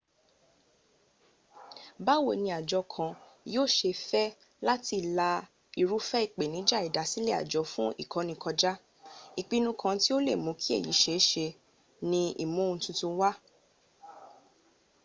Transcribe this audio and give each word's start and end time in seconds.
báwo 2.05 2.31
ni 2.41 2.49
àjọ 2.59 2.79
kan 2.93 3.11
yóò 3.53 3.67
ṣe 3.77 3.89
fẹ́ 4.07 4.35
láti 4.67 4.97
lá 5.17 5.29
irúfẹ́ 5.81 6.25
ìpèníjà 6.27 6.77
ìdásílẹ̀ 6.87 7.37
àjọ 7.41 7.61
fún 7.71 7.89
ìkọ́ni 8.03 8.33
kọjá 8.43 8.71
ìpinnu 9.41 9.71
kan 9.81 9.95
tí 10.03 10.09
o 10.17 10.19
lè 10.27 10.33
mú 10.43 10.51
kí 10.61 10.69
èyí 10.77 10.91
ṣe 11.01 11.11
é 11.17 11.21
ṣe 11.31 11.45
ni 12.09 12.21
ìmú 12.43 12.59
ohun 12.67 12.79
titun 12.83 13.13
wá 13.21 13.31